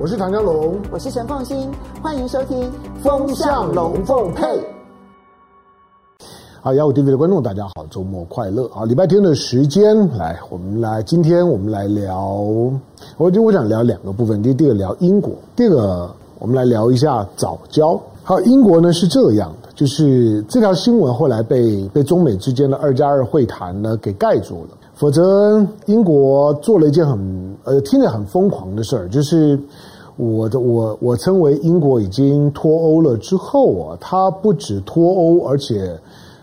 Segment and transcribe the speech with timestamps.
[0.00, 1.68] 我是唐江龙，我是陈凤新，
[2.00, 2.62] 欢迎收听
[3.02, 4.46] 《风向龙凤配》。
[6.60, 8.68] 好，雅虎 TV 的观众，大家好，周末快乐！
[8.68, 12.32] 好，礼拜天的时间，来，我们来，今天我们来聊，
[13.16, 18.00] 我就我想聊两个部分，第第一个聊英国，第二个我们来聊一下早教。
[18.22, 24.77] 好，英国呢是这样的，就是这条新闻后来被被中美之间的二加二会谈呢给盖住了。
[24.98, 29.56] 否则，英国做了一件很呃听着很疯狂的事儿，就是
[30.16, 35.96] 我的我我称为英国已经脱欧了之后啊，他不止脱欧，而且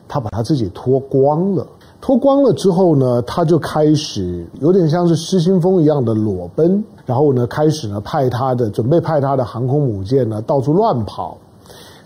[0.08, 1.68] 他把他自己脱光了。
[2.00, 11.38] 脱光了之后呢，他就开始有点像是失心疯一样的裸奔，然后呢，开始呢派他的准备派他的航空母舰呢到处乱跑。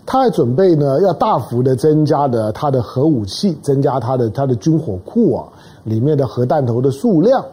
[0.04, 5.46] 他还准备呢要大幅的增加的他的核武器，增加他的他的军火库啊。
[5.84, 7.44] 里面的核弹头的数量，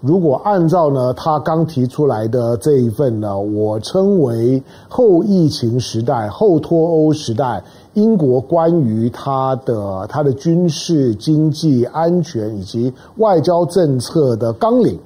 [0.00, 7.62] 如果按照呢他刚提出来的这一份呢，我称为后疫情时代、后脱欧时代
[7.94, 14.98] 英国关于他的他的军事、经济、安全以及外交政策的纲领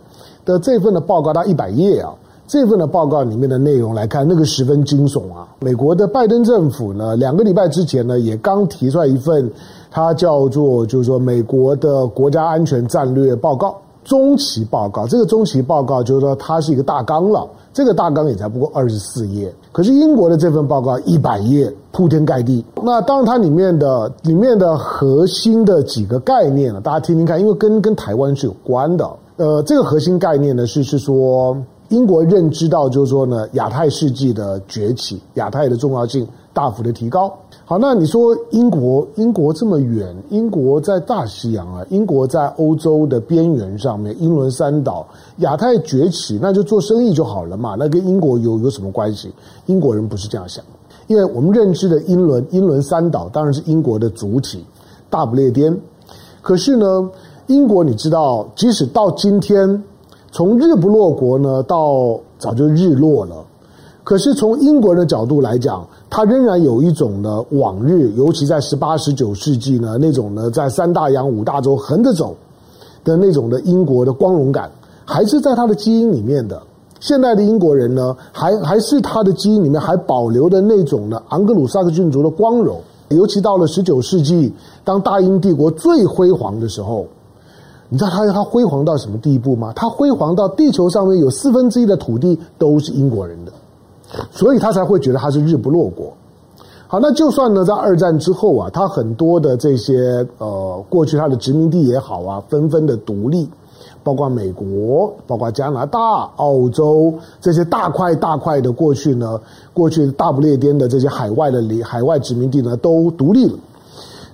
[0.44, 2.14] 的这份的报告，它一百页啊。
[2.48, 5.46] 这份的报告里面的内容来看，那个十分惊悚啊！
[5.60, 9.48] 美国的拜登政府呢，两个礼拜之前呢，也刚提出来一份。
[9.90, 15.06] 它叫做，就是说，美国的国家安全战略报告中期报告。
[15.06, 17.48] 这个中期报告就是说，它是一个大纲了。
[17.72, 22.64] 这个大纲也才不过二十四页，可是英国的这份报告一百页，铺天盖地。
[22.82, 29.08] 那当然，它里面的里面的核心的几个概念呢，大家听听看，因为跟跟台湾是有关的。
[29.36, 31.56] 呃，这个核心概念呢，是是说，
[31.88, 37.32] 英国认知到，就是说呢，亚太世纪的崛起，亚太的重要性大幅的提高。
[37.64, 45.06] 好，那你说英国，英国这么远，英国在大西洋啊，英国在欧洲的边缘上面，英伦三岛，
[45.38, 49.32] 亚太崛起，那就做生意就好了嘛，那跟英国有有什么关系？
[49.66, 50.64] 英国人不是这样想，
[51.06, 54.64] 因为我们认知的英伦英伦三岛当然是英国的主体，
[55.08, 55.74] 大不列颠。
[56.40, 57.10] 可是呢，
[57.46, 59.82] 英国你知道，即使到今天，
[60.30, 63.36] 从日不落国呢，到早就日落了。
[64.04, 72.34] 可是从英国人的角度来讲，他仍然有一种呢往日，尤其在十八、十九世纪呢那种呢在三大洋五大洲横着走
[73.04, 74.70] 的那种的英国的光荣感，
[75.04, 76.62] 还是在他的基因里面的。
[77.00, 82.80] 现代的英国人呢，还还是他的基因里面还保留的那种呢盎格鲁撒克逊族的光荣。
[83.10, 84.52] 尤其到了十九世纪，
[84.84, 87.06] 当大英帝国最辉煌的时候，
[87.88, 89.72] 你知道他他辉煌到什么地步吗？
[89.74, 93.52] 他辉煌到地球上面有四分之一的土地都是英国人的。
[94.30, 96.10] 所以他才会觉得他是日不落国。
[96.86, 103.46] 好，那就算呢，在二战之后啊，他很多的这些呃，过去他的殖民地也好啊，纷纷的独立，
[104.02, 105.98] 包括美国、包括加拿大、
[106.36, 107.12] 澳洲
[107.42, 109.38] 这些大块大块的过去呢，
[109.74, 113.58] 过去大不列颠的这些海外的里海外殖民地呢，都独立了。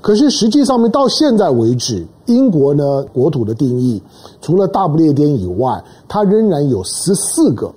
[0.04, 4.02] 可是实际上面到现在为止，英国呢国土的定义，
[4.42, 7.72] 除了大不列颠以外，它仍然有十四个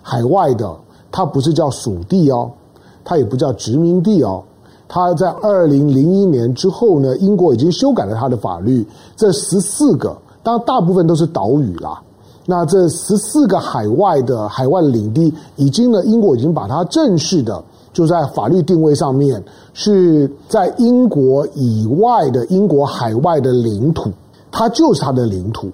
[0.00, 0.72] 海外的。
[1.10, 2.48] 它不是叫属地哦，
[3.02, 4.40] 它也不叫殖民地哦。
[4.86, 8.86] 它在二零零一年之后呢，英国已经修改了它的法律。
[9.16, 12.00] 这十四个，当然大部分都是岛屿啦。
[12.46, 17.60] 那这十四个海外的海外领地，已经呢，英国已经把它正式的
[17.92, 19.42] 就在法律定位上面
[19.72, 24.10] 是在英国以外的英国海外的领土，
[24.50, 25.68] 它就是它的领土。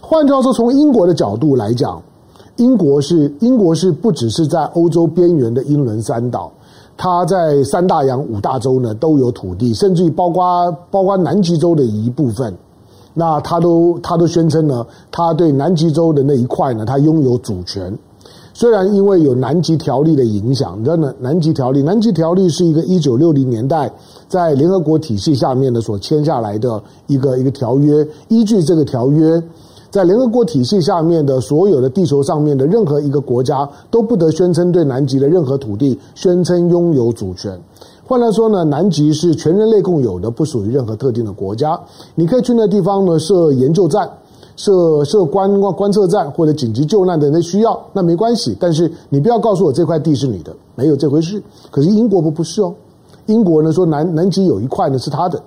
[0.00, 2.02] 换句话说，从英国的角度来讲。
[2.56, 6.52] 英国是英国是不只是在欧洲边缘的英伦三岛，
[6.98, 12.54] 它在三大洋五大洲呢都有土地，甚至于包括包括南极洲的一部分，
[13.14, 17.98] 那他都他都宣称呢，他对南极洲的那一块呢，他拥有主权。
[18.54, 23.90] 虽然因为有南极条例的影响，你知道呢，南极条例，南极条例是一个一九六零年代
[24.28, 29.42] 在联合国体系下面的所签下来的一个一个条约，依据这个条约。
[29.90, 37.60] 在联合国体系下面的所有的地球上面的任何一个国家都不得宣称对南极的任何土地宣称拥有主权。
[38.02, 41.78] 换来说呢，南极是全人类共有的，不属于任何特定的国家。
[42.14, 44.10] 你可以去那地方呢设研究站、
[44.62, 48.56] 设设观观测站或者紧急救难的那需要，那没关系。
[48.60, 51.42] 但是你不要告诉我这块地是你的，没有这回事。
[51.68, 52.72] 可是英国不不是哦，
[53.26, 55.42] 英国呢说南南极有一块呢是他的。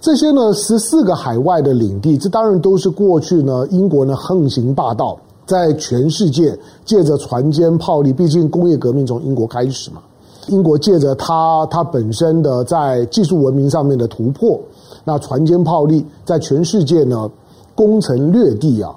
[0.00, 10.00] 这些呢，十四个海外的领地，这当然都是过去呢，英国呢横行霸道，在全世界借着船坚炮利，毕竟工业革命从英国开始嘛，
[10.46, 14.58] 英国借着它它本身的在技术文明上面的突破，
[15.04, 17.30] 那船坚炮利，在全世界呢
[17.80, 18.94] 攻城略地啊，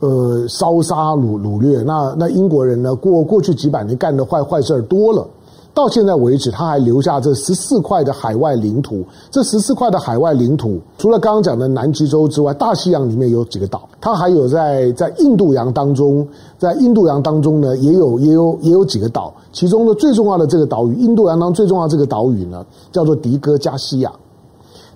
[0.00, 1.82] 呃烧杀掳掳掠。
[1.82, 5.26] 那那英国人呢，过过去几百年干的坏坏事儿多了。
[5.74, 9.04] 到现在为止，他还留下这十四块的海外领土。
[9.30, 13.88] 这十四块的海外领土，除了刚刚讲的南极洲之外，大西洋里面有几个岛。
[14.00, 16.26] 它还有在在印度洋当中，
[16.58, 19.32] 在印度洋当中呢，也有也有也有几个岛。
[19.52, 24.12] 其中呢最重要的这个岛屿，印度洋当中最重要这个岛屿呢，叫做迪戈加西亚。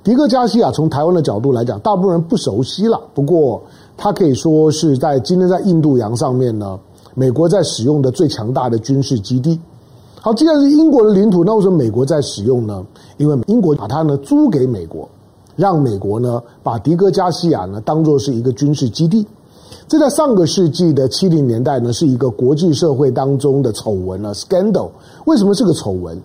[0.07, 3.01] 迪戈加西亚从台湾的角度来讲，大部分人不熟悉了。
[3.13, 3.61] 不过，
[3.97, 6.79] 它可以说是在今天在印度洋上面呢，
[7.17, 9.59] 美国在使用的最强大的军事基地。
[10.21, 12.87] 好，既然是英国的领土，那为什么美国在使用呢？
[13.17, 15.09] 因为英国把它呢租给美国，
[15.57, 19.27] 让美国呢把迪戈加西亚呢当做是一个军事基地。
[19.89, 24.89] 这在上个世纪的七零年代呢，是一个国际社会当中的丑闻呢，scandal。
[25.25, 26.17] 为什么是个丑闻？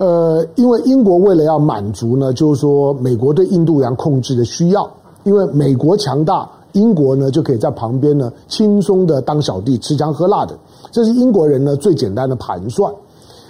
[0.00, 4.88] 呃，因为英国为了要满足呢，就是说美国对印度洋控制的需要，
[5.24, 10.56] 因为美国强大，英国呢就可以在旁边呢轻松的当小弟，吃香喝辣的。
[10.90, 12.90] 这是英国人呢最简单的盘算。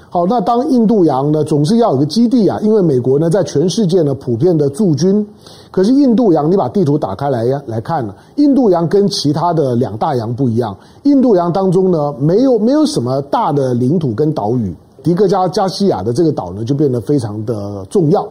[0.08, 5.25] 好，那当印度洋呢，总是要有个基地啊，因为美国呢在全世界呢普遍的驻军，
[5.70, 18.26] 可是印度洋你把地图打开来呀来看呢，印度洋跟其他的两大洋不一样，印度洋当中呢没有没有什么大的领土跟岛屿，迪戈加加西亚的这个岛呢就变得非常的重要。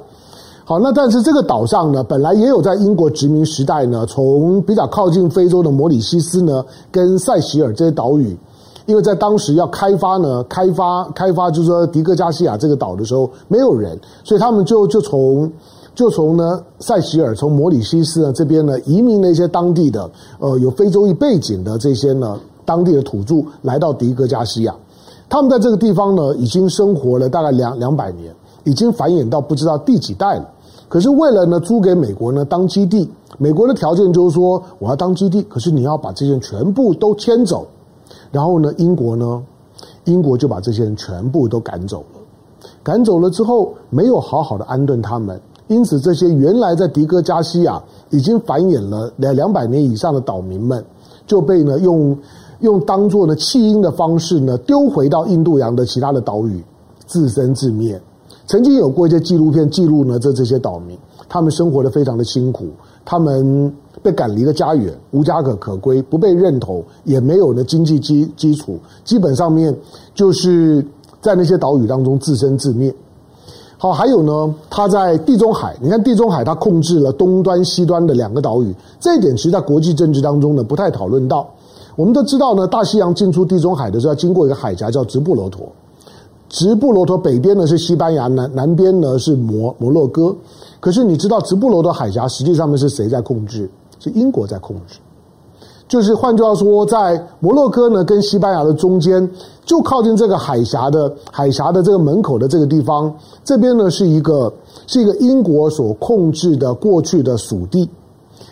[0.65, 8.37] 好，那但是这个岛上呢本来也有在英国殖民时代呢，从比较靠近非洲的摩里西斯呢跟塞西尔这些岛屿。
[8.85, 15.51] 因为在当时要开发呢，开发开发就是说迪戈加西亚这个岛的时候没有人，所以他们就就从
[15.93, 24.75] 就从呢塞西尔从摩里西斯呢这边呢移民了一些当地的呃有非洲裔背景的这些呢当地的土著来到迪戈加西亚，
[25.29, 28.33] 他们在这个地方呢已经生活了大概两两百年，
[28.63, 30.49] 已经繁衍到不知道第几代了。
[30.87, 37.67] 可是为了呢租给美国呢当基地，美国的条件就是说我要当基地，可是你要把这些人全部都迁走。
[38.31, 39.43] 然后呢，英国呢，
[40.05, 42.19] 英国就把这些人全部都赶走了。
[42.81, 50.83] 赶走了之后，没有好好的安顿他们，因此这些原来在迪戈加西亚已经繁衍了两两百年以上的岛民们，
[51.27, 52.17] 就被呢用
[52.59, 56.63] 用当做呢弃婴的方式呢丢回到印度洋的其他的岛屿，
[57.05, 57.99] 自生自灭。
[58.47, 60.97] 曾经有过一些纪录片记录呢这这些岛民，
[61.27, 62.67] 他们生活的非常的辛苦，
[63.03, 63.73] 他们。
[64.01, 69.75] 被赶离了家园，无家可可归，不被认同，也没有呢经济基基础，基本上面
[70.15, 70.81] 就是
[71.19, 72.95] 在那些岛屿当中自生自灭。
[73.77, 81.45] 好，还有呢，他在地中海，你看地中海，他控制了东端、西端的两个岛屿，这一点其实在国际政治当中呢不太讨论到。
[81.99, 85.67] 我们都知道呢，大西洋进出地中海的时候要经过一个海峡叫直布罗陀，
[86.47, 90.33] 直布罗陀北边呢是西班牙，南南边呢是摩摩洛哥。
[90.79, 93.69] 可是你知道直布罗陀海峡实际上面是谁在控制？
[93.99, 94.97] 是英国在控制，
[95.89, 99.29] 就是换句话说，在摩洛哥呢跟西班牙的中间，
[99.65, 103.13] 就靠近这个海峡的海峡的这个门口的这个地方，
[103.43, 104.49] 这边呢是一个
[104.87, 107.89] 是一个英国所控制的过去的属地。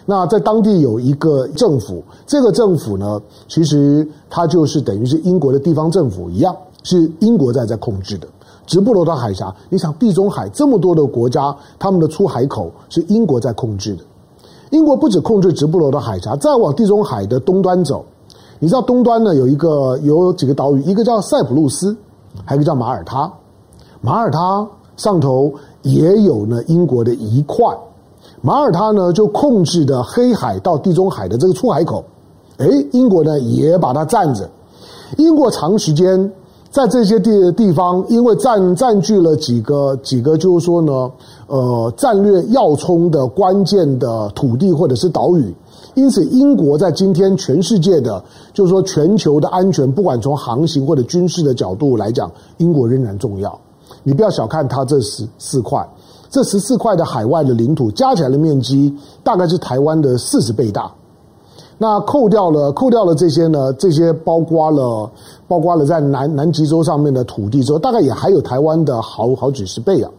[0.10, 8.26] 那在当地有一个政府，这个政府呢，其实它就是等于是英国的地方政府一样，是英国在在控制的。
[8.66, 14.04] 直布罗陀海峡，你想地中海这么多的国家，他们的出海口是英国在控制的。
[14.70, 18.06] 英国不止控制直布罗陀海峡，再往地中海的东端走，
[18.60, 21.94] 你知道东端呢有一个有几个岛屿，一个叫塞浦路斯，
[22.46, 23.30] 还有一个叫马耳他。
[24.00, 27.66] 马耳他上头也有呢英国的一块，
[28.48, 32.02] 马耳他呢就控制的黑海到地中海的这个出海口，
[32.60, 34.50] 诶，英国呢也把它占着。
[35.18, 36.32] 英国长时间。
[36.70, 41.10] 在这些地地方，因为占占据了几个几个，就是说呢，
[41.48, 45.56] 呃，战略要冲的关键的土地或者是岛屿，
[45.96, 48.24] 因此英国在今天全世界的，
[48.54, 53.58] 就是说全球的安全，不管从航行或者军事的角度来讲，英国仍然重要。
[54.04, 55.88] 你不要小看它这四四块，
[56.30, 58.94] 这十四块的海外的领土加起来的面积，
[59.24, 60.92] 大概是台湾的四十倍大。
[61.80, 63.72] 那扣掉了，扣掉了这些呢？
[63.74, 65.10] 这些包括了，
[65.48, 70.10] 包括了在南南极洲上面的土地之后，大概也还有台湾的好好几十倍啊。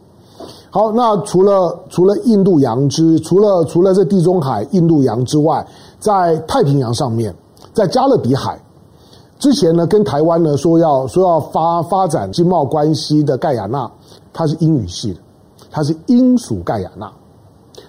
[0.71, 5.67] 好，那除了除了印度洋之，除了除了这地中海、印度洋之外，
[5.99, 7.35] 在太平洋上面，
[7.73, 8.61] 在加勒比海
[9.41, 13.91] 之前呢，跟台湾呢说要说要发发展经贸关系的盖亚纳，
[14.33, 15.21] 它是英语系的，
[15.71, 17.11] 它是英属盖亚纳，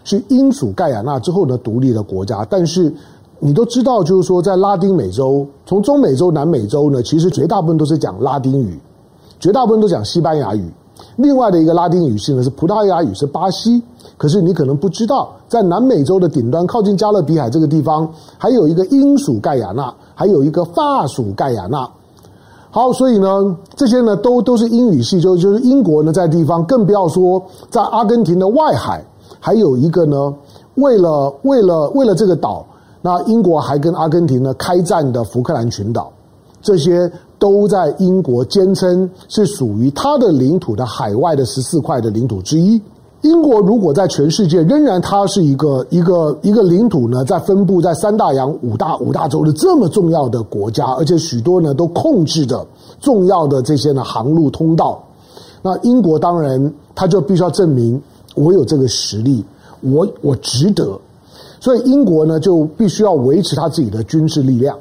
[0.03, 2.93] 是英属盖亚纳之后呢独立的国家，但是。
[3.41, 8.77] 你都知道，就是说，在拉丁美洲，从中美洲、南美洲呢，其实绝大部分都是讲拉丁语，
[9.39, 10.69] 绝大部分都讲西班牙语。
[11.15, 13.81] 另外的一个拉丁语系呢是葡萄牙语，是巴西。
[14.17, 21.89] 可是你可能不知道，在南美洲的顶端，靠近加勒比海这个地方，还有一个英属盖亚纳，还有一个法属盖亚纳。
[22.71, 29.03] 好，所以呢，这些呢都都是英语系，就就是英国呢在地方，更不要说在阿根廷的外海，
[29.39, 30.31] 还有一个呢，
[30.75, 32.63] 为了为了为了这个岛，
[33.01, 36.11] 那英国还跟阿根廷呢开战的福克兰群岛，
[36.61, 42.79] 这些都在英国坚称是属于它的领土的海外的十四块的领土之一。
[43.21, 52.65] 英国如果在全世界仍然它是一个一个一个领土呢，在分布在三大洋五大五大洲的这么重要的国家，而且许多呢都控制着
[53.01, 55.03] 重要的这些呢航路通道，
[55.61, 58.01] 那英国当然他就必须要证明
[58.35, 59.43] 我有这个实力，
[59.81, 60.97] 我我值得，
[61.59, 64.77] 所以英国呢就必须要维持它自己的军事力量。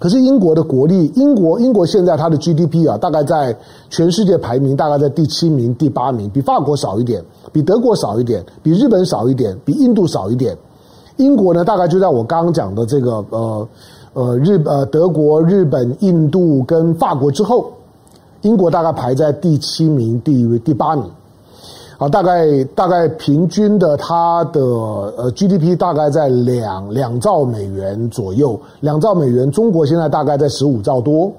[0.00, 3.54] 可是英国的国力，英国英国现在它的 GDP 啊，大概在
[3.90, 10.56] 全世界排名大概在第七名、第八名，比法国少一点，比德国少一点，比日本少一点，比印度少一点。
[11.18, 13.68] 英国呢，大概就在我刚刚讲的这个呃
[14.14, 17.70] 呃日呃德国、日本、印度跟法国之后，
[18.40, 21.04] 英国大概排在第七名、第一位第八名。
[22.00, 29.50] 啊，大概大概平均的，它的呃 GDP 大概在两两兆美元左右，两兆美元。
[29.50, 31.30] 中国现在大概在十五兆多，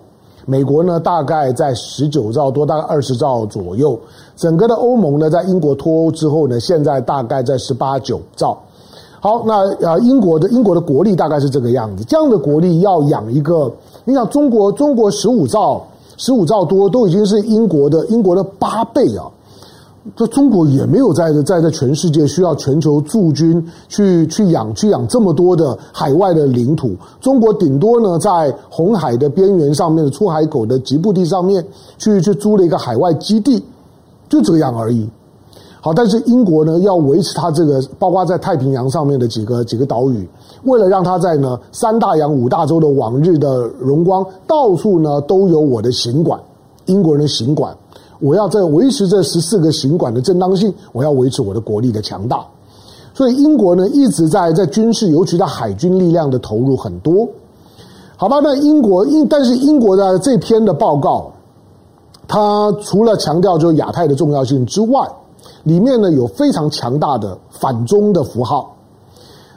[0.46, 4.00] 美国呢大概在十九兆多，大概二十兆左右。
[4.36, 8.56] 整个的欧盟呢，在英国脱欧之后呢，现在大概在十八九兆。
[9.20, 13.72] 好，那呃英国的英国的国力大概是这个样子，这样的国力要养一个，
[14.06, 15.82] 你想中国中国十五兆
[16.18, 19.26] 十五兆多，都已经是英国的英国的八倍啊。
[20.16, 31.64] 这中国也没有在在在全世界需要全球驻军去去养去养这么多的海外的领土，中国顶多呢在红海的边缘上面的出海口的吉布地上面
[32.00, 33.64] 去去租了一个海外基地，
[34.28, 35.08] 就这样而已。
[35.82, 40.28] 好，但是英国呢要维持它这个，包括在太平洋上面的几个几个岛屿，
[40.64, 46.40] 为了让它在呢三大洋五大洲的往日的荣光，到处呢都有我的行馆，
[46.88, 47.76] 英国人的行馆。
[48.22, 52.46] 我要在维持这十四个行馆的正当性，我要维持我的国力的强大，
[53.16, 57.28] 所以英国呢一直在在军事，尤其在海军力量的投入很多。
[58.16, 61.32] 好吧，那英国英但是英国的这篇的报告，
[62.28, 65.06] 它除了强调就亚太的重要性之外，
[65.64, 68.78] 里面呢有非常强大的反中的符号。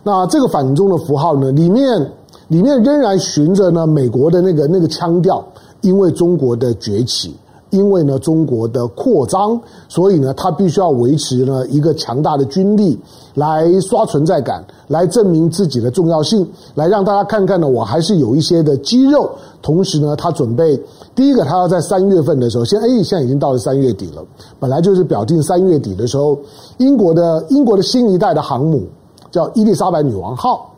[0.02, 2.00] 那这个反中的符号呢，里面
[2.49, 5.44] 里面仍然循着呢美国的那个那个腔调，
[5.83, 7.37] 因为中国的崛起。
[7.75, 12.99] 因为呢，中国的扩张，所以呢，他必须要维持呢一个强大的军力
[13.35, 19.28] 来刷存在感，来证明自己的重要性，来让大家看看呢，我还是有一些的肌肉。
[19.61, 20.81] 同时呢，他准备
[21.14, 24.23] 第一个，他要在三月份的时候，现哎，现在已经到了三月底了，
[24.61, 26.38] 本来就是表定三月底的时候，
[26.78, 28.85] 英国的英国的新一代的航母
[29.31, 30.71] 叫伊丽莎白女王号。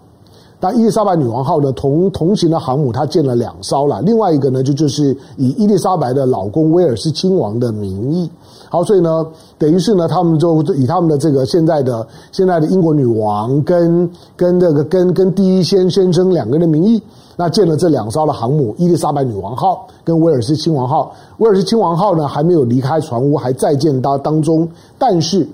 [0.58, 4.00] 那伊丽莎白女王号呢，同同行的航母，它建了两艘了。
[4.00, 8.28] 另外一个呢，就就是以伊丽莎白的老公威尔斯亲王的名义。
[8.70, 9.24] 好，所以呢，
[9.58, 17.00] 等于是呢，他们就以他们的这个现在的现在的英国女王跟跟这个跟跟第一先先生两个人的名义，
[17.36, 21.12] 那建了这两艘的航母，伊丽莎白女王号跟威尔斯亲王号。
[21.36, 24.66] 威尔斯亲王号呢，还没有离开船坞，还在建当当中。
[24.96, 25.46] 但是，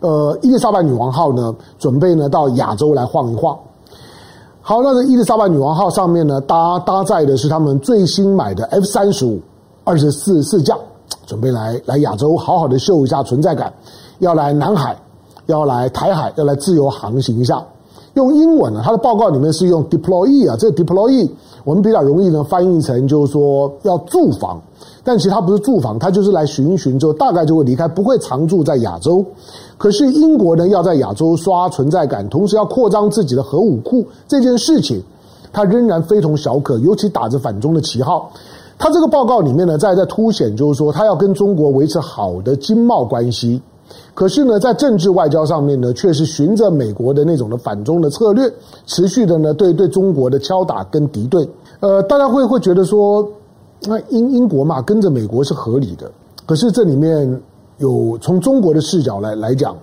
[0.00, 3.54] 呃，伊丽莎白女王号呢，准备呢到亚洲来晃一晃。
[4.68, 9.40] 好，那这伊丽莎白女王号上面呢，搭搭载的是他们最新买的 F 三十五
[9.82, 10.76] 二十四四架，
[11.24, 13.72] 准备来来亚洲好好的秀一下存在感，
[14.18, 14.94] 要来南海，
[15.46, 17.64] 要来台海，要来自由航行一下。
[18.18, 21.30] 用英文呢，它的报告里面是用 deploy 啊，这个 deploy
[21.62, 24.60] 我们比较容易呢翻译成就是说要驻防。
[25.04, 29.24] 但其实他不是驻防，他就是来巡一巡之后，大概就会离开，不会常住在亚洲。
[29.78, 35.00] 可是英国呢，要在亚洲刷存在感，同时要扩张自己的核武库，这件事情，
[35.50, 36.78] 他仍然非同小可。
[36.80, 38.30] 尤其打着反中的旗号，
[38.76, 43.62] 他这个报告里面呢，在在凸显，就是说他要跟中国维持好的经贸关系。
[44.14, 48.50] 可是呢，在政治外交上面呢，却是循着美国的那种的反中的策略，
[48.86, 51.48] 持续的呢对对中国的敲打跟敌对。
[51.80, 53.28] 呃，大家会会觉得说。
[53.82, 56.10] 那英英国嘛，跟着美国是合理的。
[56.44, 57.40] 可是这里面
[57.76, 59.76] 有从中国的视角来来讲，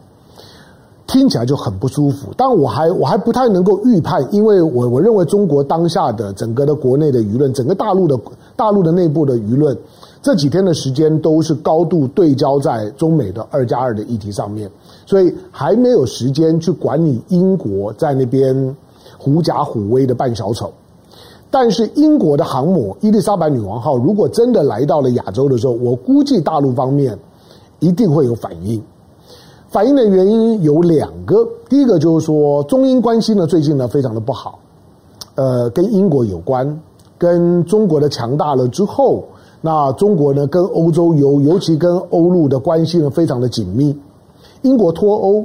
[1.08, 2.28] 听起来就很不舒服。
[2.36, 8.20] 但我还我还不太能够预判，因为我我认为中国当下的整个的国内的舆论，整个大陆的
[8.58, 9.74] 大陆的内部的舆论，
[10.26, 14.68] 这几天的时间都是高度对焦在中美的二加二的议题上面，
[15.06, 18.76] 所以还没有时间去管理英国在那边
[19.20, 20.74] 狐假虎威的扮小丑。
[21.52, 27.16] 但是英国的航母伊丽莎白女王号如果真的来到了亚洲的时候，我估计大陆方面
[27.78, 28.82] 一定会有反应。
[29.70, 34.58] 反应的原因有两个，第一个就是说中英关系呢最近呢非常的不好，
[35.36, 36.82] 呃，跟英国有关，
[37.16, 39.24] 跟中国的强大了之后，
[39.66, 43.98] 那中国呢跟欧洲尤尤其跟欧陆的关系呢非常的紧密，
[44.62, 45.44] 英国脱欧。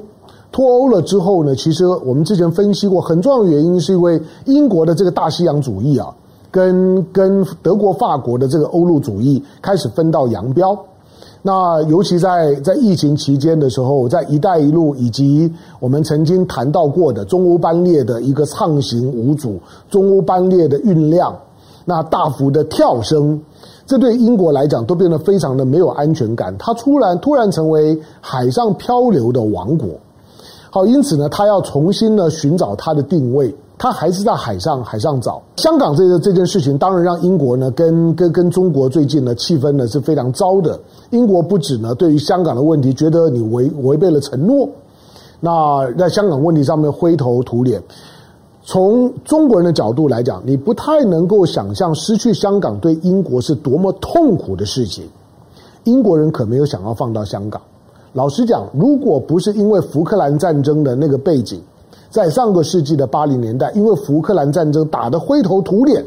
[0.53, 6.12] 脱欧了之后呢，其实我们之前分析过，很重要的原因是因为英国的这个大西洋主义啊，
[6.50, 10.77] 跟跟德国、法国的这个欧陆主义开始分道扬镳。
[11.41, 19.59] 那尤其在在疫情期间的时候，在“一带一路”以及我们曾经谈到过的中欧班列的一个畅行无阻，
[19.89, 21.35] 中欧班列的运量
[21.87, 23.41] 那大幅的跳升，
[23.90, 26.54] 这对英国来讲都变得非常的没有安全感。
[26.59, 29.88] 它突然突然成为海上漂流的王国。
[30.70, 35.42] 好，因此呢，他要重新呢寻找他的定位，他还是在海上海上找。
[35.56, 40.78] 香港这个这件事情，当然让英国呢跟跟跟中国最近的气氛呢是非常糟的。
[41.11, 44.68] 英国不止呢对于香港的问题觉得你违违背了承诺，
[45.40, 47.82] 那在香港问题上面灰头土脸。
[48.62, 55.05] 从中国人的角度来讲，你不太能够想象失去香港对英国是多么痛苦的事情。
[55.85, 57.61] 英国人可没有想要放到香港。
[58.12, 61.61] 老实讲，如果不是因为福克兰战争的那个背景，
[62.11, 66.05] 在上个世纪的八零年代，因为福克兰战争打得灰头土脸，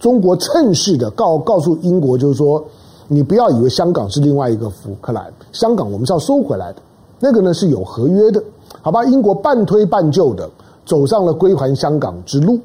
[0.00, 2.64] 中国趁势的告告诉英国，就是说，
[3.06, 6.78] 你不要以为香港是另外一个福克兰，香港我们是要收回来的，
[7.20, 8.42] 那个呢是有合约的，
[8.80, 9.04] 好吧？
[9.04, 10.48] 英国半推半就的
[10.84, 12.58] 走上了归还香港之路。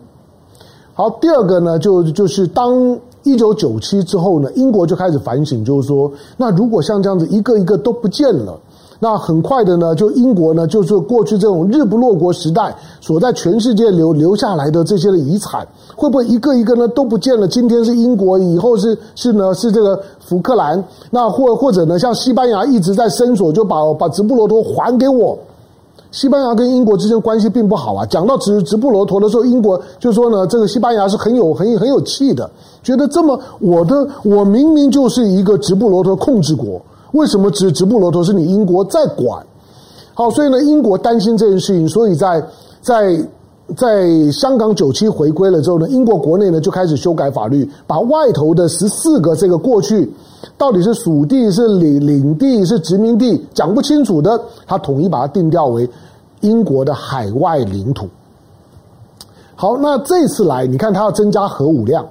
[0.93, 2.97] 好，第二个呢，就就是当。
[3.23, 8.57] 一九九七之后呢，英国就开始反省，就是说，那如果像这样子一个一个都不见了，
[9.01, 17.45] 那很快的呢，就英国呢，就是过去这种日不落国时代所在全世界留留下来的这些的遗产，会不会一个一个呢都不见了？
[17.49, 20.81] 今天是英国，以后是是呢是这个福克兰，
[21.11, 25.37] 那或或者呢，像西班牙一直在伸索，就把把直布罗陀还给我。
[26.11, 28.05] 西班牙跟英国之间关系并不好啊。
[28.05, 32.49] 讲到直直布罗陀的时候，英国就说呢，这个西班牙是很有很有很有气的，
[32.81, 39.45] 觉得这么我的我明明就是一个直布罗陀控制国，为什么直直布罗陀是你英国在管？
[40.13, 42.43] 好，所以呢，英国担心这件事情，所以在
[42.81, 43.19] 在
[43.75, 50.09] 在香港九七回归了之后呢，英国国内呢就开始修改法律，把外头的十四个这个过去。
[50.57, 55.87] 到底是属地是领领地是殖民地讲不清楚的，他统一把它定调为
[56.41, 58.07] 英国的海外领土。
[59.55, 62.07] 好，那这次来，你看他要增加核武量，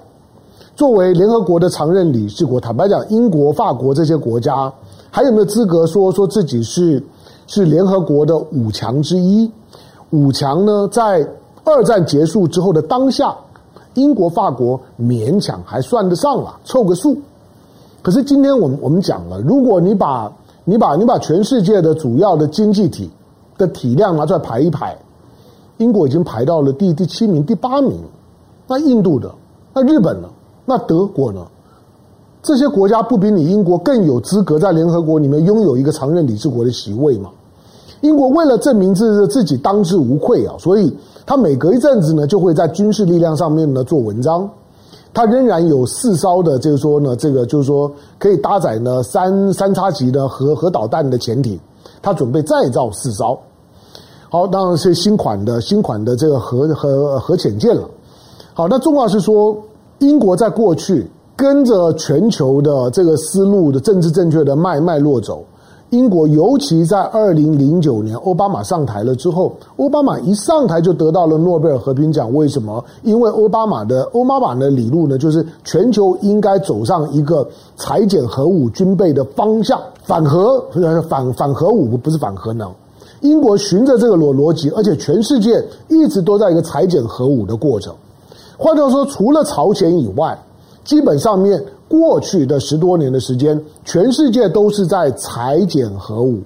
[0.75, 4.71] 作为联合国的常任理事国，坦白讲，英国、法国这些国家
[5.11, 7.03] 还有没有资格说说自己是
[7.47, 9.51] 是联合国的五强之一？
[10.11, 11.27] 五强呢，在
[11.66, 13.37] 二战结束之后的当下，
[13.94, 17.18] 英国、法国勉强还算得上了，凑个数。
[18.02, 20.33] 可是今天我们我们讲了，如果你把
[20.64, 23.11] 你把你把全世界的主要的经济体
[23.59, 24.96] 的体量拿出来排一排，
[25.79, 27.98] 英国已经排到了第第七名、第八名，
[28.68, 29.35] 那印度的、
[29.74, 30.29] 那日本呢、
[30.64, 31.44] 那德国呢？
[32.42, 37.31] 这些国家不比你英国更有资格在联合国里面拥有一个常任理事国的席位吗？
[38.07, 44.49] 英国为了证明自自己当之无愧啊，所以他每隔一阵子呢，就会在军事力量上面呢做文章。
[45.12, 51.59] 它仍然有四艘的，就是说呢，这个就是说可以搭载呢三三叉戟的核核导弹的潜艇，
[52.01, 53.38] 它准备再造四艘。
[54.29, 57.88] 好，当然是新款的新款的这个核核核潜舰了。
[58.53, 59.57] 好，那重要是说，
[59.99, 65.42] 英国在过去跟着全球的这个思路的政治正确的脉脉络走。
[65.90, 72.33] 英国尤其在二零零九年奥巴马上台了之后，奥巴马一上台就得到了诺贝尔和平奖。
[72.35, 72.85] 为什么？
[73.05, 82.68] 因为奥巴马的奥巴马的理路呢，就是全球应该走上一个裁减核武军备的方向，反核呃反反核武不是反核能。
[83.20, 87.94] 英国循着这个逻逻辑，而且全世界一直都在一个裁减核武的过程。
[88.59, 90.37] 换句话说，除了朝鲜以外，
[90.85, 91.64] 基本上面。
[91.88, 96.40] 过去的十多年的时间，全世界都是在裁减核武。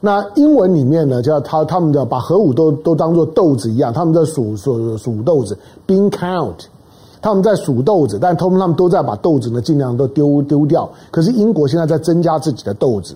[0.00, 6.66] 那英文里面呢，叫他他们叫把核武都都当做豆子一样，他们在数数数豆子，bean count，
[7.22, 10.86] 他们在数豆子，但他们他们都在把豆子呢尽量都丢丢掉。
[11.10, 13.14] 可是英国现在在增加自己的豆子，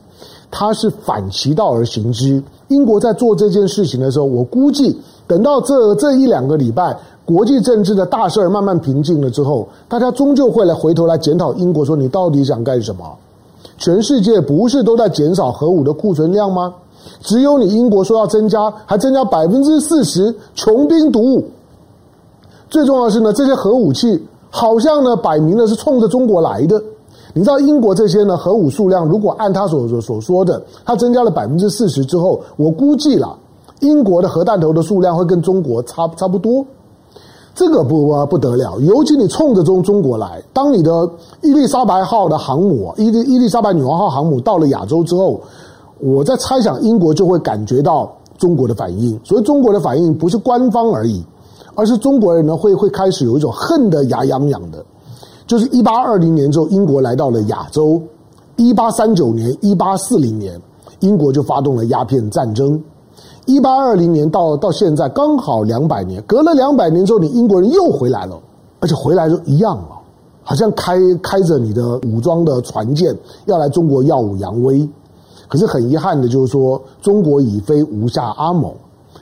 [0.51, 2.43] 它是反其道而行之。
[2.69, 6.97] 英国在做这件事情的时候，我估计等到这这一两个礼拜。
[7.29, 13.05] 国际政治的大事儿慢慢平静了之后，大家终究会来回头来检讨英国，说你到底想干什么？
[13.77, 16.73] 全世界不是都在减少核武的库存量吗？
[17.21, 21.45] 只有你英国说要增加，还增加百分之四十，穷兵黩武。
[22.71, 26.83] 最重要的是呢，这些核武器好像呢摆明了是冲着中国来的。
[27.35, 33.38] 你知道英国这些呢核武数量，如果按他所所说的，它增加了百分之四十之后，我估计了
[33.81, 36.64] 英国的核弹头的数量会跟中国差差不多。
[37.59, 41.11] 这个不不得了，尤其你冲着中中国来，当你的
[41.42, 45.40] 伊丽莎白号的航母，伊丽伊丽莎白女王号航母到了亚洲之后，
[45.99, 49.18] 我在猜想英国就会感觉到中国的反应。
[49.25, 51.21] 所以中国的反应不是官方而已，
[51.75, 54.85] 而是中国人呢会会开始有一种恨得牙痒痒的。
[55.44, 58.01] 就是一八二零年之后，英国来到了亚洲；
[58.55, 60.57] 一八三九年、一八四零年，
[61.01, 62.81] 英国就发动了鸦片战争。
[63.49, 68.39] 一八二零年到到现在刚好两百年，隔了两百年之后，你英国人又回来了，
[68.79, 69.99] 而且回来就一样了，
[70.43, 74.87] 好像开开着你的武装的船舰要来中国耀武扬威。
[75.49, 78.71] 可是很遗憾的就是说，中国已非吴下阿蒙。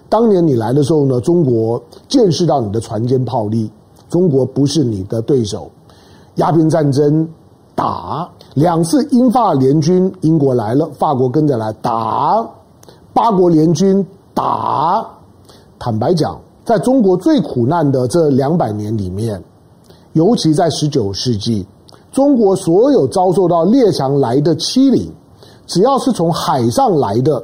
[0.08, 3.70] 当年你来的时候呢，中国见识到你的船舰炮利，
[4.08, 5.70] 中国不是你的对手。
[6.34, 7.28] 鸦片战争
[7.76, 12.44] 打两次英法联军，英国来了，法国跟着来打，
[13.12, 14.04] 八国联军。
[14.36, 15.02] 打，
[15.78, 19.42] 坦白讲，在中国最苦难的这两百年里面，
[20.12, 21.66] 尤其在十九世纪，
[22.12, 25.10] 中国所有遭受到列强来的欺凌，
[25.66, 27.42] 只要是从海上来的，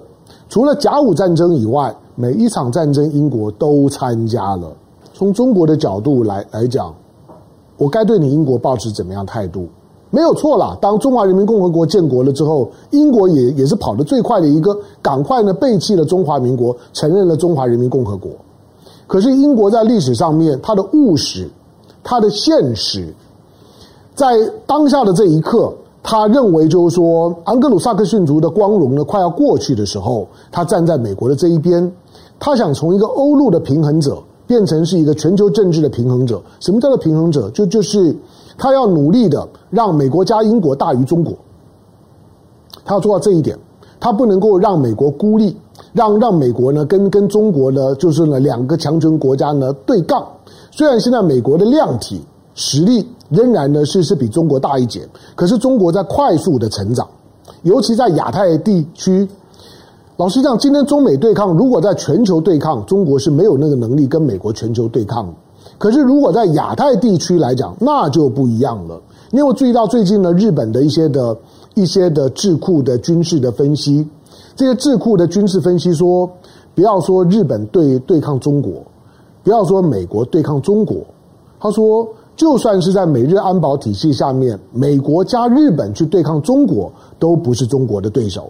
[0.50, 4.70] 除了甲午战争以外，每一场战争英国都参加了。
[5.14, 6.94] 从中国的角度来来讲，
[7.78, 9.66] 我该对你英国抱持怎么样态度？
[10.14, 18.31] 没有错啦，当中华人民共和国建国了之后，英国也也是跑得最快的一个，赶快呢背弃了中华民国，承认了中华人民共和国。
[19.07, 21.48] 可是英国在历史上面，它的务实，
[22.05, 23.14] 它的现实，
[24.14, 24.27] 在
[24.66, 25.72] 当下的这一刻，
[26.03, 31.90] 他认为就是说，安格鲁撒克逊族的光荣呢快要过去的时候，他站在美国的这一边，
[32.38, 36.42] 他想从一个欧陆的平衡者变成是一个全球政治的平衡者。
[36.61, 37.48] 什么叫做平衡者？
[37.48, 38.14] 就就是。
[38.62, 41.35] 他要努力的让美国加英国大于中国，
[42.85, 43.59] 他要做到这一点，
[43.98, 45.57] 他不能够让美国孤立，
[45.92, 50.25] 让让美国呢跟跟中国呢就是呢两个强权国家呢对杠。
[50.70, 57.05] 虽然现在美国的量体实力仍然呢是是比中国大一截，可是中国在快速的成长，
[57.62, 59.29] 尤其在亚太地区。
[60.18, 65.33] 老实讲，今天中美对抗，如果在全球对抗，中国是没有那个能力跟美国全球对抗的。
[65.83, 69.03] 可是，如果在亚太地区来讲，那就不一样了。
[69.33, 71.37] 你有注意到最近呢，日本的一些的、
[71.75, 74.09] 一些的智库的军事的分析，
[74.55, 76.31] 这些智库的军事分析说，
[76.73, 78.75] 不要说日本对对抗中国，
[79.42, 80.99] 不要说美国对抗中国，
[81.59, 88.49] 他说，就算是在美日安保体系下面，美国加日本去对抗中国，都不是中国的对手。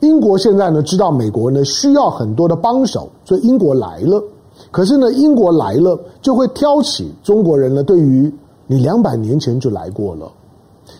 [0.00, 4.20] 英国现在呢，知道美国呢需要很多的帮手，所以英国来了。
[4.70, 8.32] 可是呢，英国来了就会挑起中国人呢，对于
[8.66, 10.30] 你两百年前就来过了，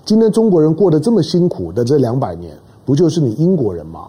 [0.05, 4.09] 今天中国人过得这么辛苦的这两百年，不就是你英国人吗？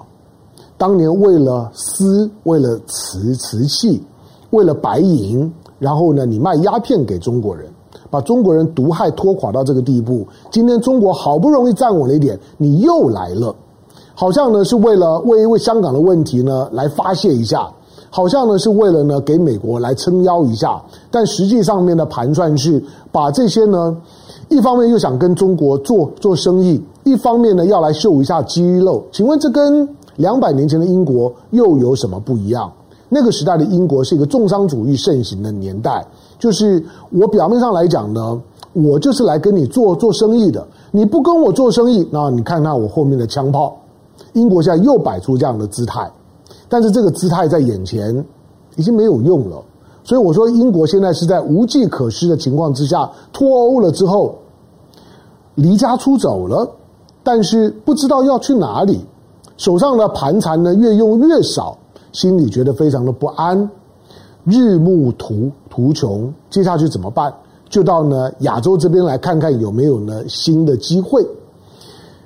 [0.77, 4.03] 当年为了丝，为了瓷瓷器，
[4.49, 7.67] 为了白银，然后呢，你卖鸦片给中国人，
[8.10, 10.27] 把中国人毒害拖垮到这个地步。
[10.51, 13.55] 今天中国好不容易站稳了一点，你又来了，
[14.13, 17.71] 好像呢是为了为为香港的问题呢来发泄一下。
[18.15, 23.93] 好像呢是为了呢给美国来撑腰一下，但实际上面的盘算是把这些呢，
[24.47, 29.04] 一方面又想跟中国做做生意，一方面呢要来秀一下肌肉。
[29.12, 32.71] 请问这跟两百年前的英国又有什么不一样？
[33.10, 36.01] 那个时代的英国是一个重商主义盛行的年代，
[36.39, 43.75] 就是我表面上来讲呢，我就是来跟你做做生意的，你不跟我做生意，那你看看我后面的枪炮。
[44.32, 46.10] 英国现在又摆出这样的姿态。
[46.67, 48.25] 但是这个姿态在眼前
[48.75, 49.63] 已经没有用了，
[50.04, 54.36] 所以我说英国现在是在无计可施的情况之下脱欧了之后
[55.54, 56.69] 离家出走了，
[57.23, 58.99] 但是不知道要去哪里，
[59.58, 61.78] 手上的盘缠呢越用越少，
[62.12, 63.69] 心里觉得非常的不安，
[64.43, 67.34] 日暮途途穷，接下去怎么办？
[67.69, 71.25] 就到呢亚洲这边来看看有没有呢新的机会，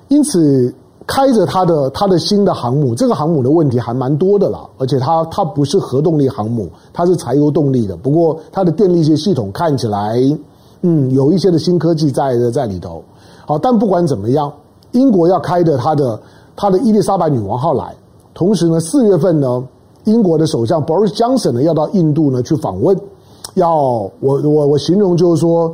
[0.08, 0.73] 因此。
[1.12, 7.98] 开着它的它的新的航母，这个航母的问题还蛮多的啦，而且它它不是核动力航母，它是柴油动力的。
[7.98, 10.19] 不过它的电力系系统看起来，
[10.84, 13.04] 嗯，有一些的新科技在在里头。
[13.48, 14.54] 好，但不管怎么样，
[14.91, 16.19] 英国要开着它的
[16.56, 17.95] 它的伊丽莎白女王号来，
[18.36, 19.63] 同时呢，四月份呢，
[20.04, 22.95] 英国的首相 Boris Johnson 呢要到印度呢去访问，
[23.56, 24.12] 要我
[24.43, 25.74] 我我形容就是说，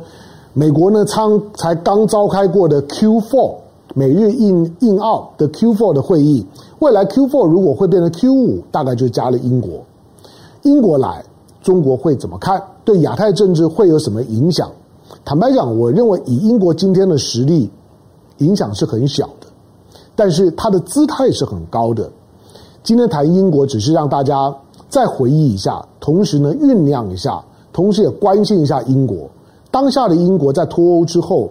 [0.54, 3.65] 美国呢仓才刚召开过的 Q4。
[3.98, 6.44] 美日印印澳的 Q4 的会议，
[6.80, 9.82] 未来 Q4 如果会变成 Q5，大概就加了英国。
[10.64, 11.24] 英国来，
[11.62, 12.62] 中国会怎么看？
[12.84, 14.70] 对亚太政治会有什么影响？
[15.24, 17.70] 坦白讲，我认为以英国今天的实力，
[18.36, 19.46] 影响是很小的，
[20.14, 22.10] 但是它的姿态是很高的。
[22.82, 24.54] 今天谈英国，只是让大家
[24.90, 29.26] 再回忆一下，同时呢酝酿一下，同时也关心一下英国。
[29.70, 31.48] 当下的英国在脱欧之后，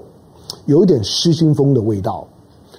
[0.68, 2.28] 有一点失心疯的味道。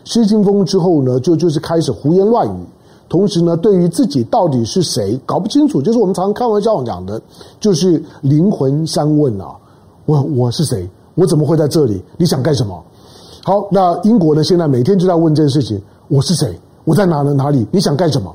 [0.06, 2.60] 失心疯之后呢，就就是开始胡言乱语，
[3.08, 7.20] 同时呢，对于自己到底是谁搞不清楚，就是我们常常开玩笑讲的，
[7.58, 9.56] 就是灵魂三问啊，
[10.04, 10.88] 我我是谁？
[11.16, 12.00] 我怎么会在这里？
[12.16, 12.80] 你想干什么？
[13.42, 14.44] 好，那英国呢？
[14.44, 16.56] 现在每天就在问这件事情：我是谁？
[16.84, 17.34] 我在哪呢？
[17.34, 17.66] 哪里？
[17.72, 18.32] 你想干什么？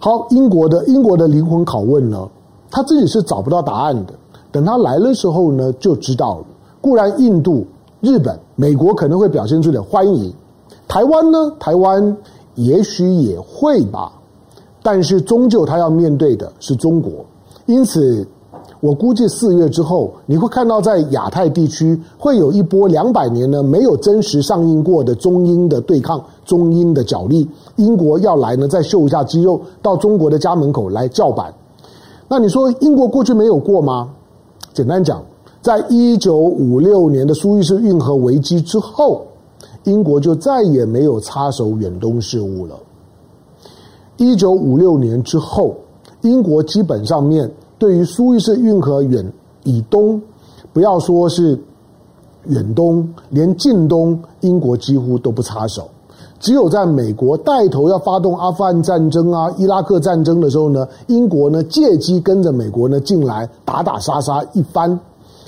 [0.00, 2.26] 好，英国的英国的灵魂拷问呢？
[2.70, 4.14] 他自己是找不到答案的。
[4.50, 6.44] 等他来的时候呢，就知道了。
[6.80, 7.66] 固然印度、
[8.00, 10.32] 日本、美国可能会表现出点欢迎，
[10.88, 11.52] 台湾呢？
[11.58, 12.16] 台湾
[12.54, 14.12] 也许也会吧。
[14.82, 17.24] 但是终究他要面对的是中国，
[17.66, 18.26] 因此。
[18.80, 27.48] 我估计四月之后，你会看到在亚太地区会有一波两百年呢没有真实上映过的中英的对抗，中英的角力。
[27.76, 31.52] 英国要来呢，再秀一下肌肉，到中国的家门口来叫板。
[32.28, 34.10] 那你说英国过去没有过吗？
[34.74, 35.22] 简单讲，
[35.62, 39.24] 在一九五六年的苏伊士运河危机之后，
[39.86, 42.76] 英国就再也没有插手远东事务了。
[44.18, 45.74] 一九五六年之后，
[46.20, 47.50] 英国基本上面。
[47.78, 49.30] 对于苏伊士运河远
[49.64, 50.18] 以东，
[50.72, 51.60] 不要说是
[52.46, 55.86] 远东，连近东，英国几乎都不插手。
[56.40, 64.98] 只有在美国带头要发动阿富汗战争啊、伊拉克战争的时候呢，英国呢借机跟着美国呢进来打打杀杀一番。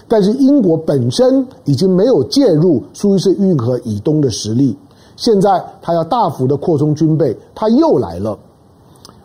[0.09, 4.77] 但是英国本身已经没有介入苏伊士运河以东的实力。
[5.17, 8.39] 现在他要大幅的扩充军备，他又来了。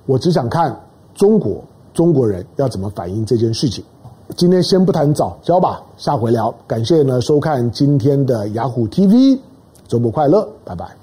[0.06, 0.78] 我只想看
[1.16, 1.64] 中国。
[1.94, 3.84] 中国人要怎么反应这件事情？
[4.36, 6.52] 今天先不谈早教吧，下回聊。
[6.66, 9.38] 感谢呢收看今天的雅虎 TV，
[9.88, 11.03] 周末快乐，拜拜。